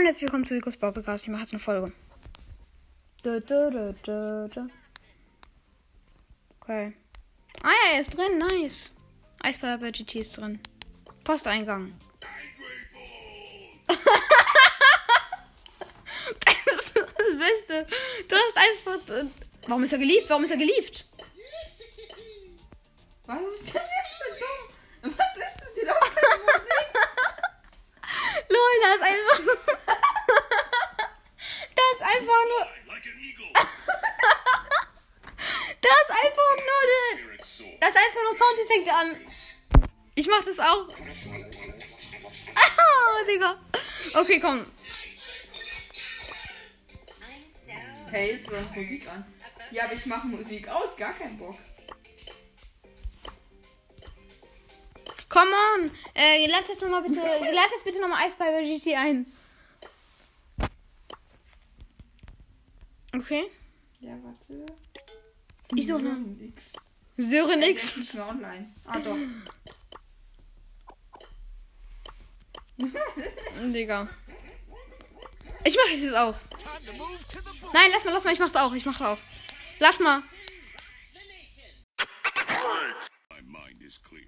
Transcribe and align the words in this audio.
Hallo 0.00 0.06
und 0.06 0.14
herzlich 0.14 0.28
willkommen 0.28 0.46
zu 0.46 0.54
Rico's 0.54 0.78
Podcast. 0.78 1.24
Ich 1.24 1.30
mache 1.30 1.42
jetzt 1.42 1.52
eine 1.52 1.60
Folge. 1.60 1.92
Okay. 6.62 6.94
Ah 7.62 7.68
ja, 7.68 7.92
er 7.92 8.00
ist 8.00 8.16
drin. 8.16 8.38
Nice. 8.38 8.94
Eisbär 9.40 9.76
bei 9.76 9.90
GT 9.90 10.14
ist 10.14 10.38
drin. 10.38 10.58
Posteingang. 11.22 11.92
das 13.88 13.98
ist 16.56 16.96
das 16.96 17.36
Beste. 17.36 17.86
Du 18.26 18.36
hast 18.36 18.56
einfach. 18.56 19.00
Warum 19.66 19.82
ist 19.82 19.92
er 19.92 19.98
gelieft? 19.98 20.30
Warum 20.30 20.44
ist 20.44 20.50
er 20.50 20.56
gelieft? 20.56 21.06
Was 23.26 23.42
ist 23.42 23.74
denn 23.74 23.82
jetzt 23.82 24.14
für 24.16 24.32
dumm? 24.40 25.14
Was 25.18 25.36
ist 25.36 25.60
das 25.60 25.74
hier? 25.74 25.84
Lol, 28.48 28.80
da 28.82 28.94
ist 28.94 29.02
einfach. 29.02 29.79
Einfach 32.20 32.44
nur. 32.52 32.66
like 32.94 33.06
an 33.06 33.20
eagle. 33.20 33.50
Da 35.82 35.88
ist 36.02 36.10
einfach 36.10 36.56
nur. 36.56 36.82
der- 36.90 37.18
Spirit 37.18 37.44
soar. 37.44 37.68
Da 37.80 37.88
ist 37.88 37.96
einfach 37.96 38.22
nur 38.22 38.36
Soundeffekte 38.36 38.92
an. 38.92 39.16
Ich 40.14 40.26
mach 40.28 40.44
das 40.44 40.58
auch. 40.58 40.88
Ah, 42.54 43.24
Digga. 43.26 43.58
Okay, 44.14 44.40
komm. 44.40 44.66
Hey, 48.10 48.32
jetzt 48.32 48.50
war 48.50 48.60
Musik 48.74 49.08
an. 49.08 49.24
Ja, 49.70 49.84
aber 49.84 49.94
ich 49.94 50.04
mache 50.06 50.26
Musik 50.26 50.68
aus, 50.68 50.96
gar 50.96 51.12
keinen 51.14 51.38
Bock. 51.38 51.56
Come 55.28 55.52
on. 55.76 55.96
Äh, 56.14 56.46
lad 56.48 56.68
das 56.68 56.80
nochmal 56.80 57.02
bitte. 57.02 57.20
lad 57.20 57.68
das 57.72 57.84
bitte 57.84 58.00
nochmal 58.00 58.26
Eisball 58.26 58.50
bei 58.50 58.64
GT 58.64 58.96
ein. 58.96 59.32
Okay. 63.14 63.50
Ja, 64.00 64.12
warte. 64.22 64.66
Ich 65.74 65.86
suche 65.86 66.02
noch. 66.02 66.18
nix. 66.18 66.72
Sören 67.16 67.60
Der 67.60 67.70
X. 67.70 67.96
ist 67.96 68.14
mehr 68.14 68.28
online. 68.28 68.74
Ah, 68.86 68.98
doch. 68.98 69.16
Digga. 73.72 74.08
Ich 75.64 75.76
mach 75.76 75.90
das 75.90 75.98
jetzt 76.00 76.16
auch. 76.16 76.34
Nein, 77.74 77.90
lass 77.92 78.04
mal, 78.04 78.14
lass 78.14 78.24
mal, 78.24 78.32
ich 78.32 78.38
mach's 78.38 78.56
auch. 78.56 78.72
Ich 78.72 78.86
mach's 78.86 79.02
auch. 79.02 79.18
Lass 79.78 80.00
mal. 80.00 80.22
My 83.30 83.42
mind 83.42 83.82
is 83.82 84.00
clear. 84.02 84.24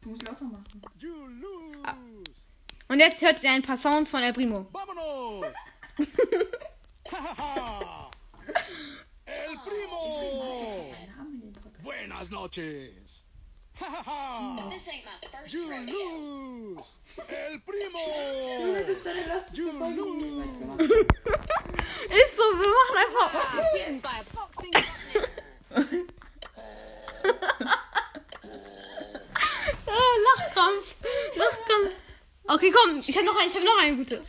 Du 0.00 0.10
musst 0.10 0.22
lauter 0.22 0.44
machen. 0.44 0.80
Lose. 1.00 2.24
Und 2.88 3.00
jetzt 3.00 3.20
hört 3.20 3.42
ihr 3.42 3.50
ein 3.50 3.62
paar 3.62 3.76
Sounds 3.76 4.08
von 4.08 4.22
El 4.22 4.32
Primo. 4.32 4.70
El 9.26 9.58
primo. 9.64 10.92
Buenas 11.82 12.30
noches. 12.30 13.24
First 13.78 15.52
You 15.52 15.68
lose. 15.68 16.82
El 17.28 17.60
primo. 17.60 17.98
You 19.54 19.72
lose. 19.94 20.58
Ist 22.10 22.36
so, 22.36 22.42
wir 22.42 22.68
machen 22.76 22.96
einfach. 23.04 23.30
Ah, 29.88 30.14
Lachkrampf. 30.26 30.86
Lachkrampf. 31.36 31.92
Okay, 32.48 32.70
komm, 32.70 33.00
ich 33.04 33.16
hab 33.16 33.24
noch 33.24 33.36
eine, 33.36 33.48
ich 33.48 33.54
hab 33.56 33.62
noch 33.64 33.76
eine 33.78 33.96
gute. 33.96 34.22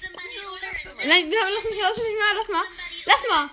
Nein, 1.07 1.31
lass 1.31 1.63
mich, 1.63 1.79
lass 1.79 1.97
mich 1.97 2.17
mal, 2.19 2.35
lass 2.35 2.49
mal. 2.49 2.63
Lass 3.05 3.27
mal. 3.29 3.49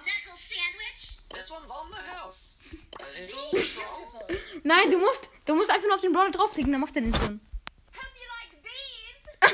Nein, 4.65 4.91
du 4.91 4.99
musst, 4.99 5.29
du 5.45 5.55
musst 5.55 5.71
einfach 5.71 5.87
nur 5.87 5.95
auf 5.95 6.01
den 6.01 6.13
Brawler 6.13 6.31
draufklicken, 6.31 6.73
dann 6.73 6.81
macht 6.81 6.97
er 6.97 7.03
den 7.03 7.15
schon. 7.15 7.41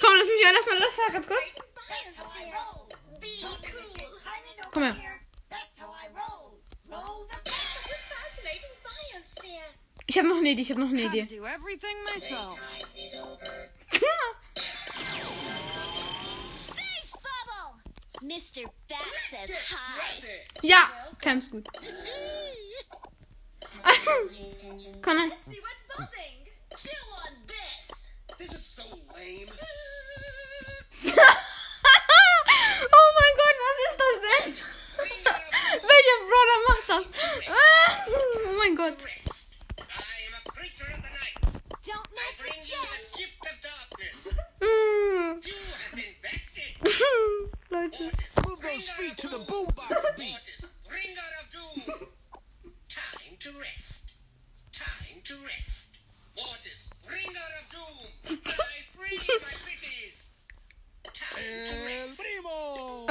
Komm, 0.00 0.14
lass 0.16 0.28
mich 0.28 0.44
mal, 0.44 0.54
lass 0.54 0.66
mal, 0.66 0.78
lass 0.78 0.96
mal 0.98 1.12
ganz 1.12 1.26
kurz. 1.26 1.54
Komm 4.72 4.82
her. 4.84 4.96
Ich 10.06 10.18
hab 10.18 10.24
noch 10.26 10.38
eine 10.38 10.48
Idee, 10.50 10.62
ich 10.62 10.70
hab 10.70 10.78
noch 10.78 10.88
eine 10.88 11.02
Idee. 11.02 11.22
Mr. 18.22 18.64
Bat 18.88 18.98
says 19.30 19.50
hi. 19.70 20.20
Ja, 20.62 20.90
Cam's 21.20 21.48
gut. 21.48 21.66
Connor. 25.02 25.30
See 25.46 25.60
what's 25.60 25.82
buzzing. 25.88 26.39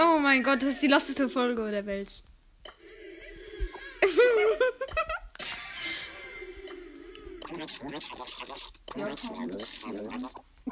Oh 0.01 0.17
mein 0.17 0.43
Gott, 0.43 0.61
das 0.61 0.69
ist 0.73 0.81
die 0.81 0.87
losteste 0.87 1.27
Folge 1.27 1.69
der 1.71 1.85
Welt. 1.85 2.23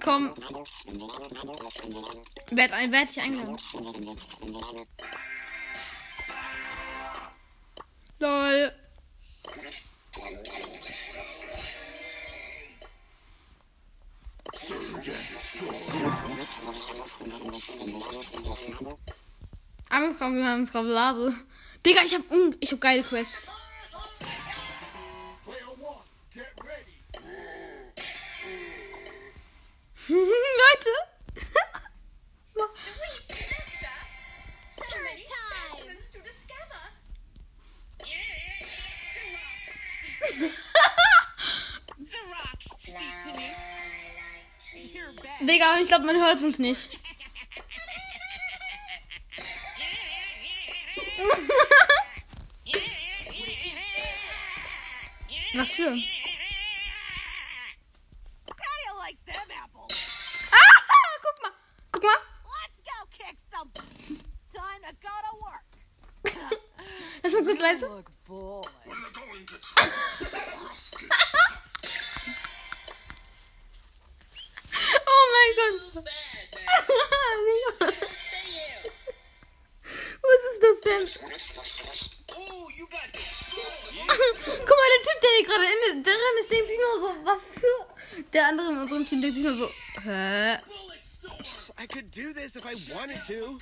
Komm. 0.01 0.33
Werd, 2.51 2.71
ein- 2.71 2.91
werd 2.91 3.09
ich 3.09 3.19
eingeladen. 3.21 3.57
Lol. 8.19 8.71
Amtsrablabel. 19.90 21.34
Digga, 21.86 22.02
ich 22.03 22.16
hab, 22.16 22.22
ich 22.59 22.72
hab 22.72 22.81
geile 22.81 23.03
Quests. 23.03 23.48
Leute. 30.08 30.90
Digga, 45.42 45.80
ich 45.81 45.88
glaube, 45.88 46.06
man 46.06 46.16
hört 46.16 46.42
uns 46.42 46.59
nicht. 46.59 46.90
Boy. 68.38 68.62
When 68.86 68.98
the 69.01 69.10
going 69.19 69.45
gets 69.45 69.74
rough, 69.78 70.34
rough 70.62 70.92
gets 71.00 71.34
Oh 75.10 75.24
mein 75.34 75.51
Gott. 75.57 75.81
Was 80.28 80.42
ist 80.51 80.62
das 80.63 80.78
denn? 80.81 81.04
Oh. 82.36 82.68
Guck 84.48 84.78
mal, 84.78 84.90
der 84.94 85.01
Typ, 85.04 85.19
der 85.22 85.31
hier 85.38 85.45
gerade 85.45 85.66
in, 85.66 86.04
drin 86.04 86.38
ist, 86.40 86.51
denkt 86.51 86.68
sich 86.68 86.78
nur 86.78 87.00
so, 87.00 87.10
was 87.25 87.45
für. 87.45 87.80
Der 88.33 88.48
andere 88.48 88.68
in 88.72 88.78
unserem 88.78 89.06
Team 89.06 89.22
denkt 89.22 89.38
sich 89.38 89.45
nur 89.45 89.56
so, 89.56 89.69
hä? 90.04 90.57
I 91.80 91.88
could 91.88 92.12
do 92.12 92.33
this 92.33 92.56
if 92.56 92.66
I 92.66 92.75
wanted 92.94 93.22
to. 93.28 93.60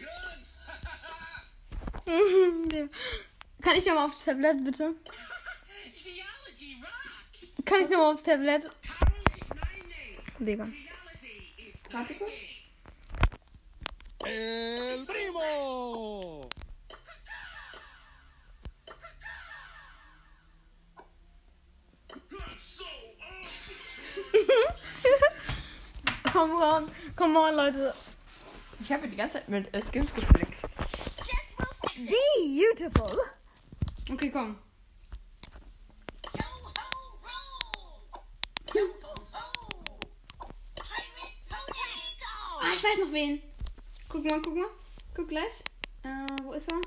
Kann 3.65 3.77
ich 3.77 3.85
nochmal 3.87 4.05
aufs 4.05 4.23
Tablet, 4.23 4.63
bitte? 4.63 4.93
Kann 7.65 7.81
ich 7.81 7.89
nochmal 7.89 8.13
aufs 8.13 8.21
Tablet? 8.21 8.69
Digga. 10.37 10.67
Warte 11.89 12.13
kurz. 12.13 12.31
El 14.23 15.03
primo. 15.05 16.47
Come 26.31 26.53
on, 26.53 26.91
come 27.15 27.39
on, 27.39 27.55
Leute. 27.55 27.95
Ich 28.79 28.91
habe 28.91 29.07
die 29.07 29.15
ganze 29.15 29.39
Zeit 29.39 29.49
mit 29.49 29.67
Skins 29.83 30.11
fix 30.11 30.27
it. 30.29 30.47
Beautiful. 31.97 33.34
Okay, 34.11 34.29
komm. 34.29 34.55
Ah, 42.61 42.73
ich 42.73 42.83
weiß 42.83 42.97
noch 42.99 43.11
wen. 43.11 43.41
Guck 44.09 44.23
mal, 44.25 44.41
guck 44.41 44.55
mal. 44.55 44.69
Guck 45.15 45.27
gleich. 45.27 45.63
Äh, 46.03 46.43
wo 46.43 46.53
ist 46.53 46.71
er? 46.71 46.81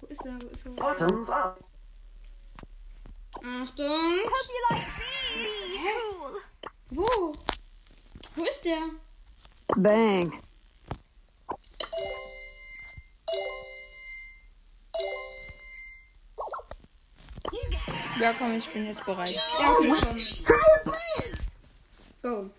Wo 0.00 0.06
ist 0.08 0.26
er? 0.26 0.40
Wo 0.42 0.48
ist 0.48 0.66
er? 0.66 0.72
Wo 0.76 1.22
ist 1.22 1.28
er? 1.28 1.56
Achtung. 3.42 3.96
Wo? 6.90 7.32
Wo 8.34 8.44
ist 8.44 8.64
der? 8.64 8.90
Bang. 9.76 10.49
Ja, 18.20 18.34
komm, 18.38 18.56
ich 18.56 18.68
bin 18.68 18.86
jetzt 18.86 19.04
bereit. 19.04 19.34
Ja, 19.58 19.74
komm. 19.74 19.96
Go. 22.22 22.50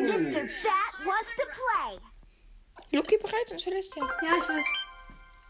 Mr. 0.00 0.42
Bat 0.42 0.94
wants 1.06 1.30
to 1.36 1.44
play. 1.54 2.00
Luki 2.90 3.16
bereit 3.16 3.50
und 3.52 3.60
Celestia. 3.60 4.02
Ja, 4.02 4.38
ich 4.38 4.48
weiß. 4.48 4.66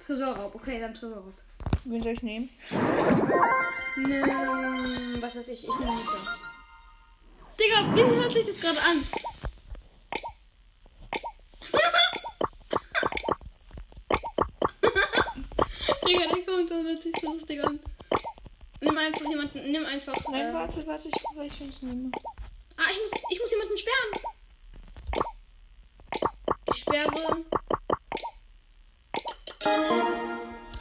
Tresorraub. 0.04 0.54
Okay, 0.54 0.80
dann 0.80 0.92
Tresorraub. 0.92 1.32
Wen 1.84 2.02
soll 2.02 2.12
ich 2.12 2.22
nehmen? 2.22 2.50
Ne, 3.96 4.22
was 5.20 5.36
weiß 5.36 5.48
ich, 5.48 5.66
ich 5.66 5.78
nehme 5.78 5.96
Nisa. 5.96 6.18
Digga, 7.58 7.94
wie 7.94 8.16
hört 8.16 8.32
sich 8.32 8.46
das 8.46 8.60
gerade 8.60 8.80
an? 8.82 9.04
Digga, 16.06 16.26
der 16.26 16.44
kommt, 16.44 16.70
das 16.70 16.82
hört 16.84 17.02
sich 17.02 17.12
so 17.20 17.32
lustig 17.32 17.64
an. 17.64 17.80
Nimm 18.80 18.98
einfach 18.98 19.28
jemanden, 19.28 19.70
nimm 19.70 19.86
einfach. 19.86 20.14
Nein, 20.30 20.50
äh, 20.50 20.54
warte, 20.54 20.86
warte, 20.86 21.08
ich 21.08 21.14
weiß, 21.14 21.60
wen 21.60 21.68
ich 21.70 21.82
nehme. 21.82 22.10
ah, 22.76 22.90
ich 22.90 22.98
muss, 23.00 23.12
ich 23.30 23.40
muss 23.40 23.50
jemanden 23.50 23.78
sperren. 23.78 24.20
Ich 26.66 26.76
sperre. 26.76 27.44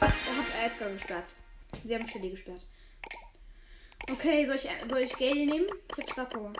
er 0.00 0.10
hat 0.10 0.72
Edgar 0.72 0.90
gesperrt. 0.90 1.34
Sie 1.82 1.94
haben 1.94 2.06
Shelly 2.06 2.30
gesperrt. 2.30 2.66
Okay, 4.10 4.46
soll 4.46 4.56
ich, 4.56 4.68
soll 4.86 5.00
ich 5.00 5.16
Gale 5.16 5.46
nehmen? 5.46 5.66
Ich 5.92 5.98
hab 5.98 6.10
Star 6.10 6.26
Power. 6.26 6.52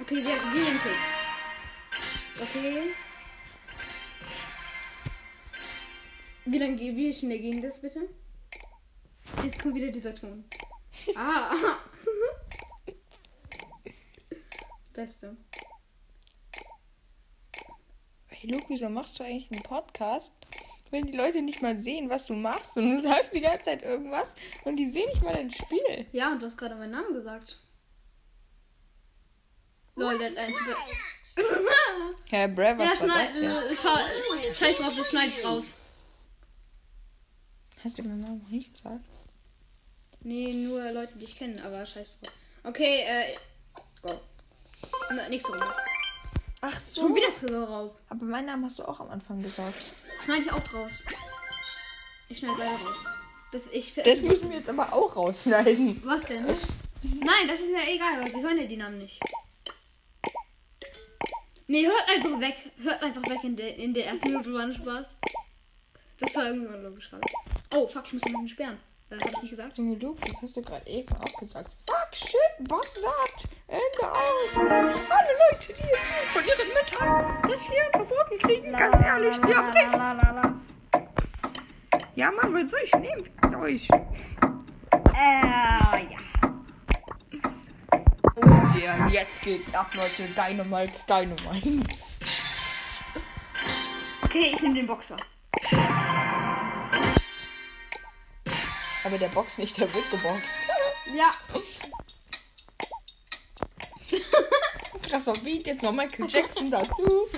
Okay, 0.00 0.16
sie, 0.16 0.22
sie 0.22 0.60
nimmt 0.60 0.82
Tick. 0.82 0.92
Okay. 2.40 2.94
Wie 6.46 6.58
lange 6.58 6.78
wie 6.78 7.12
schnell 7.12 7.38
ging 7.38 7.62
das 7.62 7.80
bitte? 7.80 8.08
Jetzt 9.42 9.58
kommt 9.58 9.74
wieder 9.74 9.90
dieser 9.90 10.14
Ton. 10.14 10.44
Ah. 11.16 11.54
Beste. 14.92 15.36
Hey, 18.28 18.50
Luke, 18.50 18.66
wieso 18.68 18.90
machst 18.90 19.18
du 19.18 19.24
eigentlich 19.24 19.50
einen 19.50 19.62
Podcast, 19.62 20.34
wenn 20.90 21.06
die 21.06 21.16
Leute 21.16 21.40
nicht 21.40 21.62
mal 21.62 21.78
sehen, 21.78 22.10
was 22.10 22.26
du 22.26 22.34
machst 22.34 22.76
und 22.76 22.94
du 22.94 23.00
sagst 23.02 23.34
die 23.34 23.40
ganze 23.40 23.64
Zeit 23.64 23.82
irgendwas 23.82 24.34
und 24.64 24.76
die 24.76 24.90
sehen 24.90 25.08
nicht 25.08 25.22
mal 25.22 25.32
dein 25.32 25.50
Spiel? 25.50 26.06
Ja, 26.12 26.30
und 26.32 26.40
du 26.40 26.46
hast 26.46 26.58
gerade 26.58 26.74
meinen 26.74 26.92
Namen 26.92 27.14
gesagt. 27.14 27.58
Lol, 29.96 30.18
der 30.18 30.30
hat 30.30 30.36
einen. 30.36 30.54
Herr 32.26 32.48
Bre, 32.48 32.76
was 32.76 33.00
war 33.00 33.08
das 33.08 34.58
scheiß 34.58 34.76
drauf, 34.76 34.94
das 34.96 35.10
schneide 35.10 35.28
ich 35.28 35.44
raus. 35.44 35.78
Hast 37.84 37.98
du 37.98 38.02
meinen 38.02 38.22
Namen 38.22 38.42
noch 38.42 38.48
nicht 38.48 38.72
gesagt? 38.72 39.04
Nee, 40.20 40.54
nur 40.54 40.90
Leute, 40.90 41.18
die 41.18 41.24
ich 41.24 41.36
kenne, 41.36 41.62
aber 41.62 41.84
scheiß 41.84 42.20
drauf. 42.20 42.32
Okay, 42.64 43.02
äh. 43.06 43.34
Go. 44.00 44.18
Na, 45.10 45.28
nächste 45.28 45.50
Runde. 45.52 45.66
Ach 46.62 46.80
so. 46.80 47.02
Schon 47.02 47.14
wieder 47.14 47.30
Tresorraub. 47.30 48.00
Aber 48.08 48.24
meinen 48.24 48.46
Namen 48.46 48.64
hast 48.64 48.78
du 48.78 48.88
auch 48.88 49.00
am 49.00 49.10
Anfang 49.10 49.42
gesagt. 49.42 49.74
Schneide 50.24 50.44
ich 50.44 50.50
auch 50.50 50.74
raus. 50.74 51.04
Ich 52.30 52.38
schneide 52.38 52.56
beide 52.56 52.70
raus. 52.70 53.06
Das, 53.52 53.66
ich, 53.66 53.92
Das 53.94 54.22
müssen 54.22 54.48
wir 54.48 54.58
jetzt 54.58 54.70
aber 54.70 54.90
auch 54.90 55.14
rausschneiden. 55.14 56.00
Was 56.06 56.22
denn? 56.22 56.46
Nein, 56.46 57.48
das 57.48 57.60
ist 57.60 57.70
mir 57.70 57.86
egal, 57.86 58.22
weil 58.22 58.32
sie 58.32 58.42
hören 58.42 58.58
ja 58.58 58.64
die 58.64 58.78
Namen 58.78 58.96
nicht. 58.96 59.20
Nee, 61.66 61.86
hört 61.86 62.08
einfach 62.08 62.40
weg. 62.40 62.56
Hört 62.82 63.02
einfach 63.02 63.22
weg 63.28 63.44
in 63.44 63.56
der, 63.56 63.76
in 63.76 63.92
der 63.92 64.06
ersten 64.06 64.28
Minute 64.28 64.54
war 64.54 64.62
ein 64.62 64.74
Spaß. 64.74 65.06
Das 66.18 66.34
war 66.34 66.46
irgendwie 66.46 66.74
unlogisch 66.74 67.10
gerade. 67.10 67.26
Oh, 67.76 67.88
fuck, 67.88 68.04
ich 68.06 68.12
muss 68.12 68.24
jemanden 68.24 68.48
sperren. 68.48 68.78
Das 69.10 69.20
hab 69.20 69.30
ich 69.30 69.42
nicht 69.42 69.50
gesagt. 69.50 69.76
Junge 69.76 69.96
Luke, 69.96 70.20
das 70.28 70.40
hast 70.40 70.56
du 70.56 70.62
gerade 70.62 70.86
eben 70.88 71.12
auch 71.16 71.40
gesagt. 71.40 71.72
Fuck, 71.88 72.14
shit, 72.14 72.68
Bastard. 72.68 73.48
Ende 73.66 74.12
aus. 74.12 74.56
Alle 74.56 75.32
Leute, 75.50 75.72
die 75.72 75.82
jetzt 75.82 76.06
von 76.32 76.44
ihren 76.44 76.68
Müttern 76.68 77.42
das 77.42 77.68
hier 77.68 77.84
verboten 77.90 78.38
kriegen, 78.38 78.70
ganz 78.70 79.04
ehrlich, 79.04 79.36
sie 79.36 79.54
haben 79.54 79.70
recht. 79.70 79.92
Ja, 82.14 82.30
Mann, 82.30 82.54
was 82.54 82.70
soll 82.70 82.80
ich 82.84 82.92
nehmen? 82.94 83.24
Fickt 83.24 83.56
euch. 83.56 83.88
Äh, 85.12 86.04
ja. 86.12 86.20
Oh 88.36 88.78
yeah, 88.78 89.08
jetzt 89.08 89.42
geht's 89.42 89.74
ab, 89.74 89.92
Leute. 89.94 90.28
Dynamite, 90.28 90.92
Dynamite. 91.08 91.90
Okay, 94.22 94.52
ich 94.54 94.62
nehme 94.62 94.74
den 94.74 94.86
Boxer. 94.86 95.16
Aber 99.04 99.18
der 99.18 99.28
Box 99.28 99.58
nicht, 99.58 99.76
der 99.76 99.94
wird 99.94 100.10
geboxt. 100.10 100.54
Ja. 101.14 101.34
Krasser 105.08 105.34
Beat, 105.34 105.66
jetzt 105.66 105.82
noch 105.82 105.92
Michael 105.92 106.26
Jackson 106.28 106.70
dazu. 106.70 107.28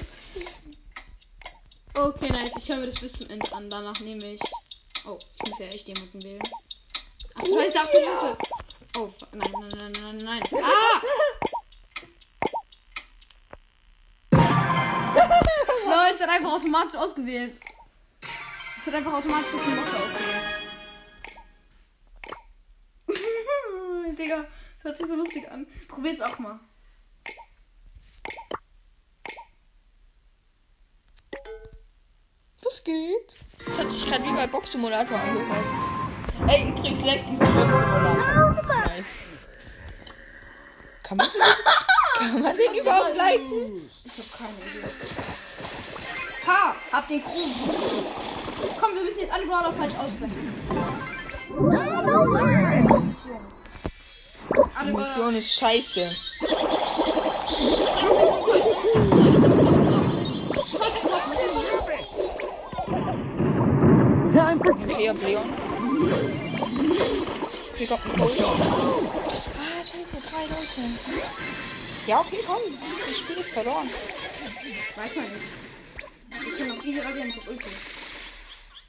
Okay, 1.93 2.29
nice. 2.29 2.53
Ich 2.57 2.69
höre 2.69 2.77
mir 2.77 2.87
das 2.87 3.01
bis 3.01 3.15
zum 3.15 3.29
Ende 3.31 3.51
an. 3.53 3.69
Danach 3.69 3.99
nehme 4.01 4.35
ich. 4.35 4.41
Oh, 5.05 5.19
ich 5.43 5.51
muss 5.51 5.59
ja 5.59 5.67
echt 5.67 5.89
jemanden 5.89 6.23
wählen. 6.23 6.43
Ach 7.35 7.43
du 7.43 7.55
Scheiße, 7.55 7.79
ach 7.81 7.91
du 7.91 7.99
Scheiße. 7.99 8.37
Oh, 8.97 9.11
nein, 9.33 9.53
nein, 9.53 9.93
nein, 9.93 9.93
nein, 9.93 10.17
nein. 10.19 10.43
Ah! 10.63 11.01
Leute, 15.87 16.15
es 16.15 16.21
hat 16.21 16.29
einfach 16.29 16.53
automatisch 16.53 16.97
ausgewählt. 16.97 17.59
Es 18.21 18.87
hat 18.87 18.95
einfach 18.95 19.15
automatisch 19.15 19.51
den 19.51 19.77
Boxer 19.77 20.05
ausgewählt. 20.05 20.26
Hört 24.87 24.97
sich 24.97 25.07
so 25.07 25.15
lustig 25.15 25.51
an. 25.51 25.67
Probier's 25.89 26.21
auch 26.21 26.39
mal. 26.39 26.61
Das 32.63 32.83
geht. 32.83 33.37
Das 33.65 33.79
hat 33.79 33.93
sich 33.93 34.07
gerade 34.07 34.25
wie 34.25 34.33
bei 34.33 34.47
Box-Simulator 34.47 35.19
angehört. 35.19 35.65
Ey, 36.49 36.69
übrigens, 36.69 37.03
like 37.05 37.27
diesen 37.27 37.47
Box-Simulator. 37.47 38.55
Das 38.55 38.63
ist 38.63 38.69
nice. 38.69 39.07
Kann 41.03 41.17
man, 41.19 41.27
kann 42.19 42.43
man 42.43 42.57
den 42.57 42.75
überhaupt 42.81 43.17
liken? 43.17 43.91
Ich 44.05 44.19
hab 44.19 44.39
keine 44.39 44.59
Idee. 44.71 44.89
Ha! 46.47 46.77
Hab 46.93 47.09
den 47.09 47.23
Kronos. 47.23 47.79
Komm, 48.81 48.95
wir 48.95 49.05
müssen 49.05 49.21
jetzt 49.21 49.33
alle 49.33 49.47
Brawler 49.47 49.73
falsch 49.73 49.95
aussprechen. 49.97 50.55
Die 51.49 51.77
Alle 51.77 52.07
Brawler. 54.49 54.93
Mission 54.93 55.35
ist 55.37 55.53
scheiße. 55.59 56.17
Time 64.33 64.61
for 64.61 64.77
Okay, 64.97 65.09
ab 65.09 65.17
Leon. 65.23 65.49
Kommt 67.89 68.05
ein 68.05 68.19
Coach. 68.19 68.41
Ah, 68.41 69.85
scheiße, 69.85 70.17
drei 70.31 70.43
Leute. 70.43 70.81
Ja, 72.07 72.21
okay, 72.21 72.41
komm. 72.47 72.63
Das 73.07 73.19
Spiel 73.19 73.37
ist 73.37 73.51
verloren. 73.51 73.91
Weiß 74.97 75.17
man 75.17 75.25
nicht. 75.25 75.45
Wir 76.29 76.57
können 76.57 76.77
noch 76.77 76.85
easy 76.85 77.01
rasieren 77.01 77.29
mit 77.29 77.49
Ulti. 77.49 77.67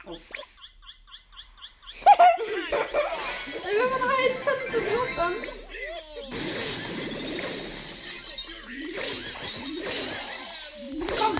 Oh. 0.06 0.16
Ey, 3.64 3.74
wenn 3.78 3.90
man 3.90 4.08
heilt, 4.10 4.34
das 4.36 4.46
hört 4.46 4.62
sich 4.62 4.72
so 4.72 4.96
Lust 4.96 5.18
an. 5.18 5.34
Komm. 11.16 11.36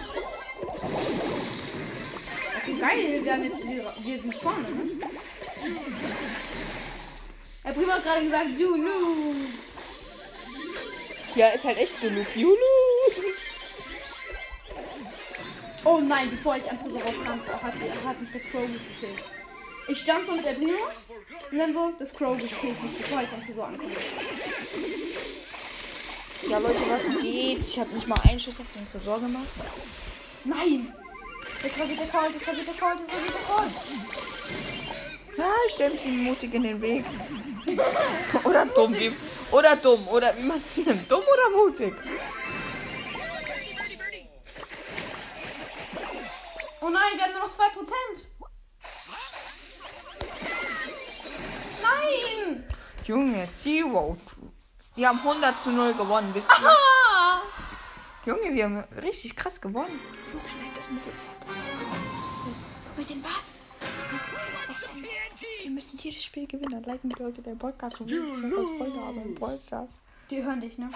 Okay, 2.57 2.75
geil. 2.81 3.25
Wir, 3.25 3.33
haben 3.33 3.45
jetzt, 3.45 3.69
wir, 3.69 3.93
wir 3.99 4.19
sind 4.19 4.35
vorne, 4.37 4.71
ne? 4.71 4.85
Herr 7.63 7.75
Prima 7.75 7.95
hat 7.95 8.05
gerade 8.05 8.25
gesagt, 8.25 8.59
you 8.59 8.77
lose. 8.77 9.79
Ja, 11.35 11.49
ist 11.49 11.65
halt 11.65 11.79
echt 11.79 12.01
so, 12.01 12.09
Luke. 12.09 12.31
You 12.35 12.49
lose. 12.49 13.23
Oh 15.85 16.01
nein, 16.01 16.31
bevor 16.31 16.57
ich 16.57 16.71
einfach 16.71 16.91
so 16.91 16.99
rauskam, 16.99 17.41
hat, 17.47 17.75
hat 18.05 18.21
mich 18.21 18.33
das 18.33 18.45
Crow 18.45 18.63
gekillt. 18.63 19.31
Ich 19.89 19.99
stand 20.01 20.27
so 20.27 20.33
mit 20.33 20.45
der 20.45 20.53
Prima 20.53 20.73
und 21.51 21.59
dann 21.59 21.73
so, 21.73 21.93
das 21.99 22.15
Crow 22.15 22.37
gekillt 22.37 22.83
mich, 22.83 22.93
bevor 22.99 23.23
ich 23.23 23.33
einfach 23.33 23.55
so 23.55 23.63
ankomme. 23.63 23.95
Ja, 26.49 26.59
Leute, 26.59 26.81
was 26.89 27.23
geht? 27.23 27.61
Ich 27.61 27.79
habe 27.79 27.95
nicht 27.95 28.07
mal 28.07 28.19
einen 28.29 28.39
Schuss 28.39 28.61
auf 28.61 28.67
den 28.75 28.91
Tresor 28.91 29.19
gemacht. 29.19 29.49
Nein! 30.45 30.95
Jetzt 31.63 31.79
rasiert 31.79 32.01
der 32.01 32.09
Colt, 32.09 32.35
jetzt 32.35 32.47
rasiert 32.47 32.69
der 32.69 32.75
Colt, 32.75 33.01
jetzt 33.01 33.13
rasiert 33.13 33.35
der 33.35 33.57
Colt. 33.57 33.81
Ja, 35.37 35.53
ich 35.67 35.73
stelle 35.73 35.95
mich 35.95 36.05
ihm 36.05 36.25
mutig 36.25 36.55
in 36.55 36.63
den 36.63 36.81
Weg. 36.83 37.05
oder 38.45 38.67
dumm, 38.67 38.93
wie, 38.95 39.13
oder 39.51 39.77
dumm, 39.77 40.07
oder 40.09 40.37
wie 40.37 40.43
man 40.43 40.59
es 40.59 40.77
nimmt. 40.77 41.11
Dumm 41.11 41.23
oder 41.23 41.65
mutig? 41.65 41.95
Oh 46.81 46.91
nein, 46.91 47.17
wir 47.17 47.25
haben 47.25 47.33
nur 47.33 47.43
noch 47.43 47.51
2%. 47.51 48.38
Junge, 53.09 53.47
Zero. 53.47 54.19
Wir 54.95 55.09
haben 55.09 55.19
100 55.21 55.59
zu 55.59 55.71
0 55.71 55.95
gewonnen, 55.95 56.29
wisst 56.35 56.51
ihr? 56.61 58.31
Junge, 58.31 58.55
wir 58.55 58.65
haben 58.65 58.85
richtig 59.01 59.35
krass 59.35 59.59
gewonnen. 59.59 59.99
Junge, 60.31 60.47
schneid 60.47 60.77
das 60.77 60.91
mit 60.91 61.07
jetzt 61.07 61.25
ab. 61.27 61.47
Mit 62.99 63.09
dem 63.09 63.25
was? 63.25 63.73
Wir 65.63 65.71
müssen 65.71 65.97
jedes 65.97 66.23
Spiel 66.23 66.47
gewinnen. 66.47 66.71
Dann 66.71 66.83
liken 66.83 67.09
die 67.09 67.23
Leute 67.23 67.41
den 67.41 67.57
Podcast 67.57 67.99
und 67.99 68.11
wir 68.11 68.23
Freunde, 68.77 69.01
aber 69.01 69.23
Brawl 69.39 69.59
Stars. 69.59 70.03
Die 70.29 70.45
hören 70.45 70.61
dich, 70.61 70.77
ne? 70.77 70.91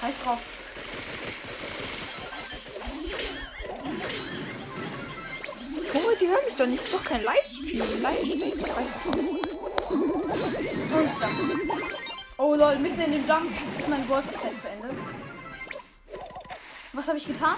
Heiß 0.00 0.14
drauf. 0.24 0.38
Junge, 5.92 6.16
die 6.18 6.26
hören 6.26 6.44
mich 6.46 6.54
doch 6.56 6.66
nicht. 6.66 6.78
Das 6.78 6.86
ist 6.86 6.94
doch 6.94 7.04
kein 7.04 7.22
Livestream. 7.22 8.00
Livestream 8.00 8.52
ist 8.54 8.70
einfach. 8.70 9.57
Und 9.90 11.20
Jump. 11.20 11.72
Oh 12.36 12.54
lol, 12.54 12.78
mitten 12.78 13.00
in 13.00 13.12
dem 13.12 13.26
Jump 13.26 13.50
ist 13.78 13.88
mein 13.88 14.06
Boss 14.06 14.26
Set 14.26 14.54
zu 14.54 14.68
Ende. 14.68 14.90
Was 16.92 17.08
habe 17.08 17.18
ich 17.18 17.26
getan? 17.26 17.56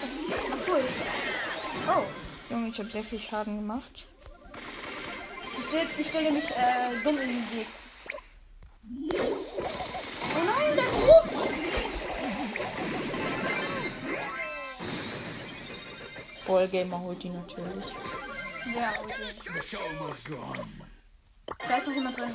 Was, 0.00 0.16
was 0.50 0.62
tue 0.64 0.80
ich? 0.80 0.86
Oh, 1.88 2.02
Junge, 2.50 2.68
ich 2.68 2.78
habe 2.78 2.88
sehr 2.88 3.02
viel 3.02 3.20
Schaden 3.20 3.56
gemacht. 3.56 4.06
ich 5.58 5.64
stelle, 5.66 5.88
ich 5.98 6.06
stelle 6.08 6.32
mich 6.32 6.50
äh, 6.50 7.02
dumm 7.02 7.18
in 7.18 7.28
den 7.28 7.50
Weg. 7.52 7.66
Oh 10.34 10.42
nein, 10.44 10.76
der 10.76 10.84
Ruf! 10.84 11.32
Ballgamer 16.46 17.00
holt 17.00 17.22
die 17.22 17.30
natürlich. 17.30 17.84
Ja, 18.74 18.92
okay. 19.02 19.34
Da 21.58 21.76
ist 21.76 21.86
noch 21.86 21.94
jemand 21.94 22.16
drin. 22.16 22.34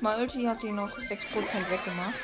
Mein 0.00 0.20
Ulti 0.20 0.44
hat 0.44 0.62
die 0.62 0.70
noch 0.70 0.90
6% 0.90 1.10
weggemacht. 1.70 2.14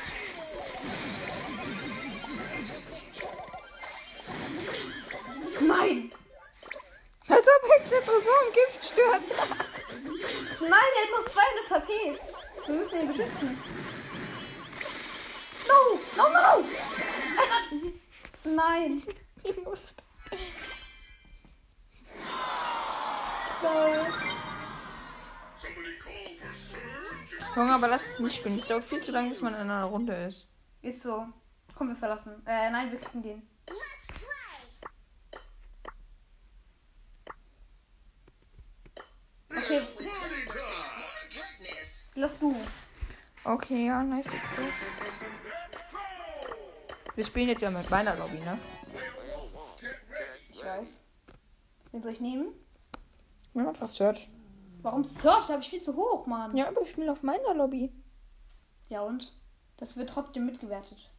Nein! 5.59 6.11
Als 7.27 7.47
ob 7.47 7.69
jetzt 7.77 7.91
der 7.91 8.05
Tresor 8.05 8.33
im 8.47 8.53
Gift 8.53 8.83
stürzt. 8.83 9.35
Nein, 10.59 10.71
er 10.71 11.03
hat 11.03 11.11
noch 11.11 11.25
200 11.27 11.71
HP. 11.71 12.19
Wir 12.67 12.75
müssen 12.75 12.99
ihn 12.99 13.07
beschützen. 13.07 13.63
No! 15.67 15.99
No, 16.17 16.29
no, 16.29 16.63
Alter! 18.43 18.55
Nein! 18.55 19.03
Junge, 27.55 27.73
aber 27.73 27.87
lass 27.87 28.13
es 28.13 28.19
nicht 28.19 28.35
spielen. 28.37 28.55
Es 28.55 28.67
dauert 28.67 28.83
viel 28.83 29.01
zu 29.01 29.11
lange, 29.11 29.29
bis 29.29 29.41
man 29.41 29.53
in 29.53 29.59
einer 29.61 29.85
Runde 29.85 30.13
ist. 30.13 30.47
Ist 30.81 31.03
so. 31.03 31.27
Komm, 31.75 31.89
wir 31.89 31.95
verlassen. 31.95 32.41
Äh, 32.45 32.71
nein, 32.71 32.91
wir 32.91 32.99
kriegen 32.99 33.21
den. 33.21 33.47
Okay, 39.49 39.81
lass 42.15 42.39
du. 42.39 42.55
Okay, 43.43 43.87
ja, 43.87 44.03
nice. 44.03 44.31
Wir 47.15 47.25
spielen 47.25 47.49
jetzt 47.49 47.61
ja 47.61 47.69
mit 47.69 47.89
meiner 47.89 48.15
Lobby, 48.15 48.39
ne? 48.39 48.57
Ich 50.51 50.63
weiß. 50.63 51.01
Wen 51.91 52.03
soll 52.03 52.13
ich 52.13 52.21
nehmen? 52.21 52.53
Machen 53.53 53.75
fast 53.75 53.95
Search. 53.95 54.29
Warum 54.81 55.03
Search? 55.03 55.47
Da 55.47 55.53
habe 55.53 55.61
ich 55.61 55.69
viel 55.69 55.81
zu 55.81 55.95
hoch, 55.95 56.25
Mann. 56.25 56.55
Ja, 56.55 56.67
aber 56.69 56.81
ich 56.81 56.91
spiele 56.91 57.11
auf 57.11 57.21
meiner 57.21 57.53
Lobby. 57.53 57.91
Ja, 58.89 59.01
und? 59.01 59.33
Das 59.77 59.97
wird 59.97 60.09
trotzdem 60.09 60.45
mitgewertet. 60.45 61.11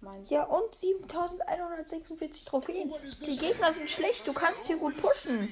Meins. 0.00 0.30
Ja, 0.30 0.44
und 0.44 0.74
7146 0.74 2.44
Trophäen. 2.44 2.92
Die 3.26 3.36
Gegner 3.36 3.72
sind 3.72 3.90
schlecht, 3.90 4.26
du 4.26 4.32
kannst 4.32 4.66
hier 4.66 4.76
gut 4.76 5.00
pushen. 5.00 5.48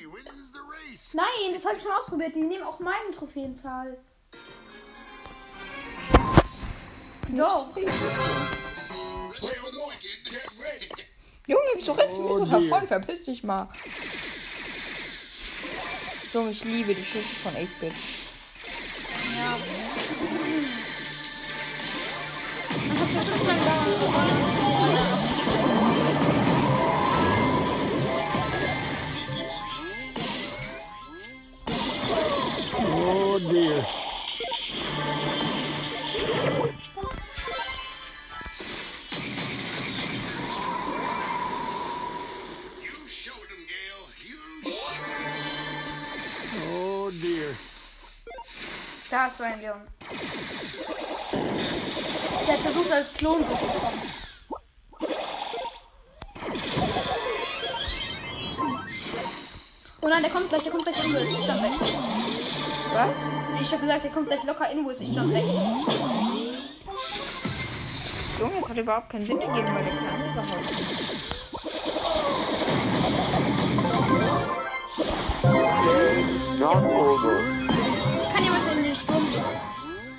Nein, 1.15 1.55
das 1.55 1.65
habe 1.65 1.77
ich 1.77 1.83
schon 1.83 1.93
ausprobiert. 1.93 2.35
Die 2.35 2.43
nehmen 2.43 2.63
auch 2.63 2.79
meine 2.79 3.11
Trophäenzahl. 3.11 3.99
Doch. 7.29 7.75
Junge, 11.47 11.63
wieso 11.75 11.93
rennst 11.93 12.17
du 12.17 12.23
mir 12.23 12.39
so 12.39 12.47
davon? 12.47 12.87
Verpiss 12.87 13.25
dich 13.25 13.45
mal. 13.45 13.69
Junge, 16.33 16.51
ich 16.51 16.65
liebe 16.65 16.95
die 16.95 17.05
Schüsse 17.05 17.35
von 17.43 17.55
8-Bit. 17.55 17.93
Kommt 60.75 60.85
gleich, 60.85 60.97
der 60.97 61.05
kommt 61.05 61.15
gleich 61.15 61.23
in 61.23 61.39
Invis. 61.39 61.39
Ich 61.39 61.47
jump 61.47 61.63
weg. 61.63 61.73
Was? 62.93 63.17
Ich 63.63 63.73
hab 63.73 63.81
gesagt, 63.81 64.05
der 64.05 64.11
kommt 64.11 64.27
gleich 64.27 64.45
locker 64.45 64.71
in 64.71 64.79
Invis. 64.79 65.01
Ich 65.01 65.15
jump 65.15 65.33
weg. 65.33 65.45
Junge, 68.41 68.61
das 68.61 68.69
hat 68.69 68.77
überhaupt 68.77 69.11
keinen 69.11 69.27
Sinn 69.27 69.39
gegeben, 69.39 69.69
weil 69.75 69.85
der 69.85 69.93
Kleine 69.95 70.33
überhaupt. 70.33 70.65
Kann 78.33 78.45
jemand 78.45 78.73
in 78.73 78.83
den 78.83 78.95
Sturm 78.95 79.27
schießen? 79.27 79.61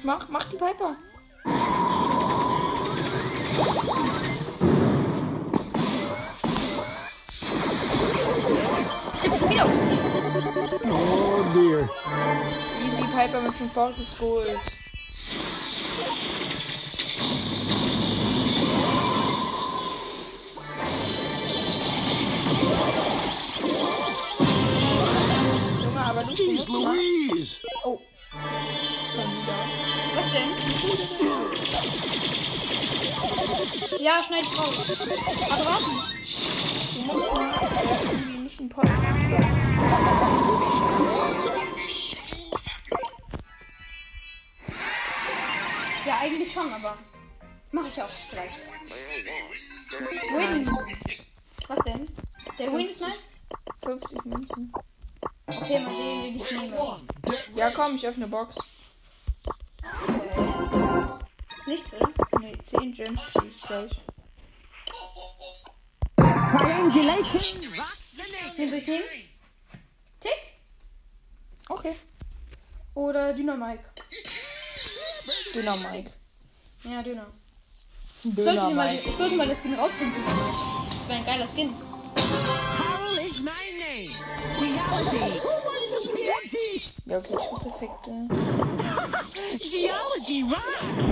Mach, 0.04 0.30
mach 0.30 0.44
die 0.46 0.58
Piper. 0.58 0.96
Ulti. 10.56 10.78
dear. 11.54 11.90
Easy 12.86 13.04
Piper 13.14 13.42
mit 13.42 13.54
5 13.56 13.74
Fortschritts 13.74 14.18
geholt. 14.18 14.60
Jeez. 26.36 26.68
Louise! 26.68 27.60
Oh. 27.84 28.00
Was 30.16 30.32
denn? 30.32 30.50
Ja, 34.00 34.24
schneid 34.24 34.44
ich 34.44 34.60
raus. 34.60 34.94
Aber 35.50 35.66
was? 35.66 35.84
Einen 38.66 38.72
Podcast. 38.72 39.22
Ja, 46.08 46.20
eigentlich 46.20 46.52
schon, 46.52 46.74
aber. 46.74 46.98
Mache 47.72 47.90
ich 47.90 48.02
auch 48.02 48.08
vielleicht. 48.08 48.58
Win. 50.32 50.68
Was 51.68 51.80
denn? 51.86 52.08
Der 52.58 52.74
Win 52.74 52.90
ist 52.90 53.02
nice? 53.02 53.34
50 53.84 54.26
Münzen. 54.26 54.74
Okay, 55.46 55.80
mal 55.80 55.92
sehen, 55.92 56.34
wie 56.34 56.38
ich 56.38 56.52
nehme. 56.52 57.02
Ja, 57.54 57.70
komm, 57.70 57.96
ich 57.96 58.08
öffne 58.08 58.28
Box. 58.28 58.58
Nichts, 61.68 61.94
oder? 61.94 62.12
Nee, 62.40 62.58
10 62.64 62.94
Gems 62.94 63.22
gleich. 63.68 63.92
Triangulation. 66.18 68.05
Soll 68.56 68.74
ich 68.74 68.88
nehmen? 68.88 69.04
Tick? 70.20 70.32
Okay. 71.68 71.96
Oder 72.94 73.34
Dynamike? 73.34 73.84
Dünner 75.54 75.76
Mike. 75.76 76.12
Ja, 76.84 77.02
Döner. 77.04 77.28
Ich 78.24 78.36
sollte, 78.36 78.52
Dünner 78.52 78.68
dir 78.70 78.76
mal, 78.76 78.92
Mike. 78.94 79.10
ich 79.10 79.16
sollte 79.16 79.36
mal 79.36 79.48
das 79.48 79.60
Skin 79.60 79.74
rausfinden. 79.74 80.22
Das 80.26 81.08
wäre 81.08 81.20
ein 81.20 81.26
geiler 81.26 81.48
Skin. 81.48 81.74
Carl 82.16 83.18
is 83.18 83.40
my 83.40 83.52
name. 83.78 84.16
Geology. 84.58 85.42
Ja, 87.06 87.18
okay, 87.18 87.34
Schusseffekte. 87.34 88.12
Geology 89.60 90.44
rocks. 90.44 91.06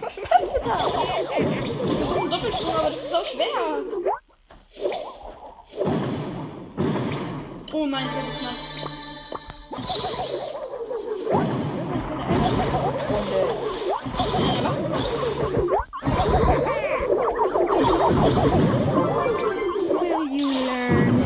Was 0.00 0.16
machst 0.16 0.52
du 0.54 0.60
da? 0.64 0.86
Ich 0.86 1.96
versuche 1.98 2.20
einen 2.20 2.30
Doppelsprung, 2.30 2.74
aber 2.76 2.90
das 2.90 3.02
ist 3.02 3.10
so 3.10 3.24
schwer. 3.24 3.82
Oh 7.70 7.84
mein, 7.86 8.06
das 8.06 8.14
ist 8.16 8.38
knapp. 8.38 8.54
Will 20.00 20.28
you 20.32 20.48
learn? 20.66 21.24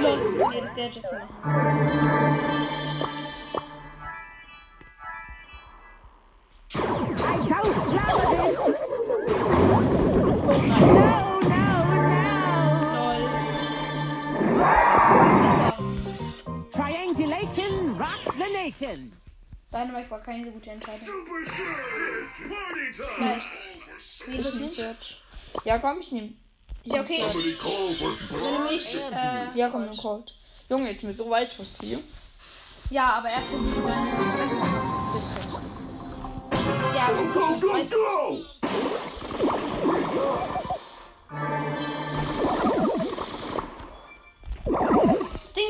Los, 0.00 0.38
das 0.38 0.74
Gadget 0.74 1.06
zu 1.06 1.16
machen. 1.16 2.31
Nation. 18.64 19.12
Dynamite 19.72 20.10
war 20.10 20.20
keine 20.20 20.44
so 20.44 20.50
gute 20.50 20.70
Entscheidung. 20.70 21.00
Super 21.06 21.42
time! 21.44 23.02
Vielleicht. 23.16 24.28
Wie 24.28 24.36
das 24.42 24.54
nicht? 24.54 24.76
Search. 24.76 25.22
Ja, 25.64 25.78
komm, 25.78 26.00
ich 26.00 26.12
nehm. 26.12 26.36
Ja, 26.84 27.00
okay. 27.00 27.22
Mich, 28.70 28.94
äh, 28.94 29.48
Ja, 29.58 29.68
komm, 29.68 29.86
dann 29.86 29.96
Cold. 29.96 30.34
Junge, 30.68 30.90
jetzt 30.90 31.04
mit 31.04 31.16
so 31.16 31.28
weit 31.30 31.52
schuss 31.52 31.74
hier. 31.80 32.00
ja, 32.90 33.04
aber 33.18 33.28
erst 33.30 33.52
wenn 33.52 33.72
du 33.74 33.80
deine 33.80 34.16
Fresse 34.16 34.56
hast. 34.60 34.94
Ja, 36.94 37.06
und 37.18 37.32
Go, 37.32 37.40
go, 37.60 37.82
zwei. 37.82 37.96
go! 37.96 38.44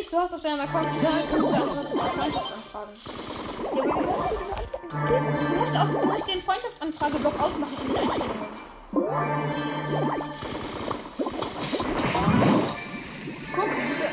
Das 0.02 0.10
Ding 0.10 0.10
ist, 0.10 0.12
du 0.12 0.16
hast 0.18 0.34
auf 0.34 0.40
deinem 0.40 0.60
Account 0.60 1.00
geantwortet 1.00 1.92
auf 1.94 2.12
Freundschaftsanfragen. 2.12 2.94
Ja, 3.62 3.70
aber 3.70 3.84
wie 3.84 3.92
sollst 4.02 4.30
du 4.30 4.36
denn 4.36 4.50
antworten? 4.52 4.88
Das 4.90 5.00
geht 5.06 5.22
nicht. 5.22 5.38
Du 5.48 5.54
musst, 5.60 5.76
auf, 5.76 5.88
du 6.00 6.06
musst 6.08 6.28
den 6.28 6.42
Freundschaftsanfrage-Block 6.42 7.40
ausmachen 7.40 7.76
in 7.82 7.88
den 7.88 7.96
Einstellungen. 8.02 8.48
Guck, 13.54 13.70
diese. 13.78 14.08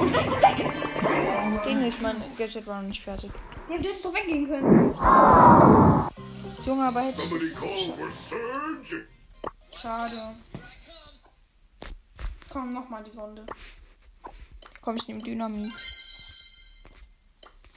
Und 0.00 0.12
weg, 0.12 0.26
und 0.26 0.42
weg! 0.42 0.58
Ging 1.64 1.78
nicht, 1.80 2.02
mein 2.02 2.16
Gadget 2.36 2.66
war 2.66 2.82
noch 2.82 2.88
nicht 2.88 3.02
fertig. 3.04 3.30
Ja, 3.70 3.76
du 3.78 3.84
hättest 3.88 4.04
doch 4.04 4.14
weggehen 4.14 4.48
können. 4.48 4.94
Junge, 6.66 6.88
aber 6.88 7.00
hätte 7.02 7.22
ich! 7.22 7.92
Schade. 9.80 10.34
Komm, 12.50 12.72
nochmal 12.72 13.04
die 13.04 13.16
Runde. 13.16 13.44
Komm, 14.80 14.96
ich 14.96 15.06
nehme 15.08 15.22
Dynamit. 15.22 15.72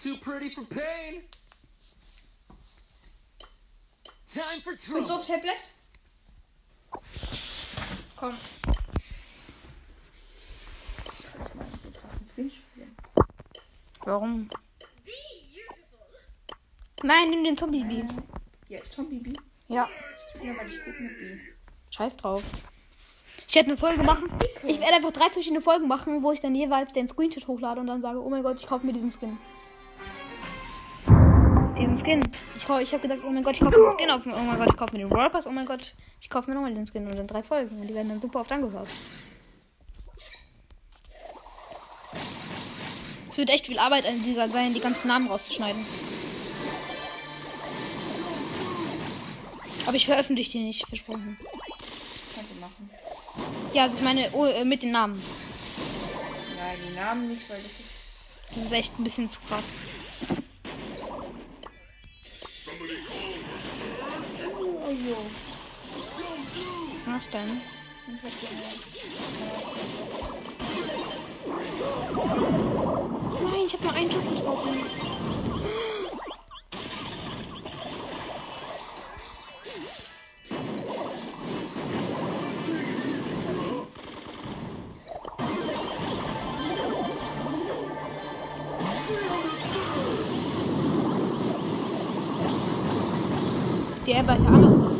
Too 0.01 0.17
pretty 0.17 0.49
for 0.49 0.65
pain. 0.67 1.23
Time 4.25 4.61
for 4.63 4.71
Willst 4.73 4.87
du 4.87 4.93
trouble. 4.93 5.11
aufs 5.11 5.27
Tablet? 5.27 5.69
Komm. 8.15 8.37
Warum? 14.05 14.49
Nein, 17.03 17.29
nimm 17.29 17.43
den 17.43 17.57
Zombie-Beat. 17.57 18.09
Ja, 18.69 18.79
Zombie 18.89 19.19
B. 19.19 19.33
Ja. 19.67 19.89
Ja, 20.41 20.57
weil 20.57 20.67
ich 20.69 20.83
gut 20.85 20.99
mit 20.99 21.19
B. 21.19 21.39
Scheiß 21.91 22.17
drauf. 22.17 22.43
Ich 23.51 23.55
werde 23.55 23.67
eine 23.67 23.77
Folge 23.77 24.01
machen. 24.03 24.31
Ich 24.65 24.79
werde 24.79 24.95
einfach 24.95 25.11
drei 25.11 25.29
verschiedene 25.29 25.59
Folgen 25.59 25.85
machen, 25.85 26.23
wo 26.23 26.31
ich 26.31 26.39
dann 26.39 26.55
jeweils 26.55 26.93
den 26.93 27.09
Screenshot 27.09 27.47
hochlade 27.47 27.81
und 27.81 27.87
dann 27.87 28.01
sage, 28.01 28.23
oh 28.23 28.29
mein 28.29 28.43
Gott, 28.43 28.61
ich 28.61 28.65
kaufe 28.65 28.85
mir 28.85 28.93
diesen 28.93 29.11
Skin. 29.11 29.37
Diesen 31.77 31.97
Skin. 31.97 32.23
Ich, 32.55 32.63
ich 32.63 32.93
habe 32.93 33.01
gesagt, 33.01 33.23
oh 33.27 33.29
mein 33.29 33.43
Gott, 33.43 33.55
ich 33.55 33.59
kaufe 33.59 33.77
mir 33.77 33.89
den 33.89 33.97
Skin 33.97 34.09
auf. 34.09 34.21
Oh 34.25 34.29
mein 34.29 34.57
Gott, 34.57 34.69
ich 34.69 34.77
kaufe 34.77 34.93
mir 34.93 34.99
den 34.99 35.11
Roll 35.11 35.29
Pass. 35.29 35.47
Oh 35.47 35.51
mein 35.51 35.65
Gott, 35.65 35.93
ich 36.21 36.29
kaufe 36.29 36.49
mir 36.49 36.55
nochmal 36.55 36.73
den 36.73 36.87
Skin. 36.87 37.05
Und 37.05 37.19
dann 37.19 37.27
drei 37.27 37.43
Folgen. 37.43 37.81
Und 37.81 37.87
die 37.89 37.93
werden 37.93 38.07
dann 38.07 38.21
super 38.21 38.39
oft 38.39 38.53
angehört. 38.53 38.87
Es 43.27 43.37
wird 43.37 43.49
echt 43.49 43.67
viel 43.67 43.79
Arbeit 43.79 44.05
an 44.05 44.21
dieser 44.21 44.47
sein, 44.49 44.73
die 44.73 44.79
ganzen 44.79 45.09
Namen 45.09 45.27
rauszuschneiden. 45.27 45.85
Aber 49.85 49.97
ich 49.97 50.05
veröffentliche 50.05 50.57
die 50.57 50.63
nicht, 50.63 50.87
versprochen. 50.87 51.37
Ja, 53.73 53.83
also 53.83 53.97
ich 53.97 54.03
meine 54.03 54.29
oh, 54.33 54.45
äh, 54.45 54.65
mit 54.65 54.83
den 54.83 54.91
Namen. 54.91 55.21
Nein, 56.57 56.77
die 56.89 56.95
Namen 56.95 57.29
nicht, 57.29 57.49
weil 57.49 57.63
das 57.63 57.71
ist. 57.71 57.89
Das 58.49 58.57
ist 58.57 58.71
echt 58.73 58.99
ein 58.99 59.03
bisschen 59.05 59.29
zu 59.29 59.39
krass. 59.47 59.77
Oh. 64.83 65.15
Was 67.05 67.29
denn? 67.29 67.61
Nein, 73.41 73.65
ich 73.65 73.73
habe 73.73 73.83
nur 73.83 73.93
einen 73.93 74.11
Schuss 74.11 74.25
getroffen. 74.25 75.40
Die 94.11 94.17
Ember 94.17 94.35
ist 94.35 94.43
ja 94.43 94.49
anders 94.49 94.73
aus. 94.73 94.99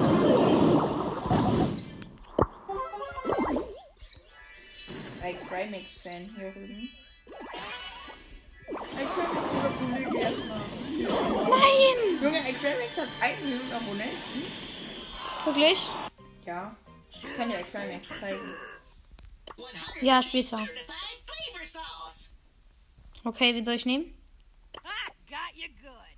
Ein 5.22 5.48
Crimex-Fan 5.50 6.30
hier 6.34 6.52
drüben. 6.54 6.90
Ein 8.96 9.08
Crimex, 9.10 9.48
lieber 9.52 9.72
Kollege, 9.80 10.18
erstmal. 10.18 10.62
Nein, 12.22 12.56
Aquarius 12.56 12.96
hat 12.96 13.10
1 13.20 13.42
Million 13.42 13.72
Abonnenten. 13.74 14.44
Wirklich? 15.44 15.90
Ja. 16.46 16.74
Ich 17.10 17.36
kann 17.36 17.50
dir 17.50 17.58
Aquarius 17.58 18.08
zeigen. 18.18 18.54
Ja, 20.00 20.24
später. 20.24 20.66
Okay, 23.26 23.56
wen 23.56 23.66
soll 23.66 23.76
ich 23.76 23.86
nehmen? 23.86 24.06
I 24.78 25.12
got 25.30 25.54
you 25.54 25.68
good. 25.82 26.12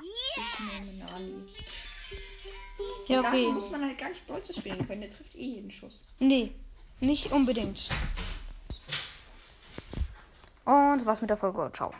Ich 0.00 0.60
nehme 0.60 0.92
Nani. 1.04 1.48
Ja, 3.10 3.22
Dafür 3.22 3.40
okay. 3.40 3.52
muss 3.52 3.70
man 3.72 3.84
halt 3.84 3.98
gar 3.98 4.08
nicht 4.08 4.24
Bolze 4.28 4.54
spielen 4.54 4.86
können. 4.86 5.00
Der 5.00 5.10
trifft 5.10 5.34
eh 5.34 5.54
jeden 5.56 5.70
Schuss. 5.72 6.06
Nee, 6.20 6.52
nicht 7.00 7.32
unbedingt. 7.32 7.90
Und 10.64 11.04
was 11.04 11.20
mit 11.20 11.28
der 11.28 11.36
Folge. 11.36 11.70
Ciao. 11.72 11.92